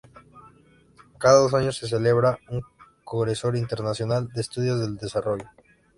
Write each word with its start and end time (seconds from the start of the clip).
Cada 1.19 1.37
dos 1.41 1.53
años 1.53 1.77
se 1.77 1.87
celebra 1.87 2.39
un 2.49 2.63
Congreso 3.03 3.53
Internacional 3.53 4.27
de 4.29 4.41
Estudios 4.41 4.79
del 4.79 4.97
Desarrollo. 4.97 5.45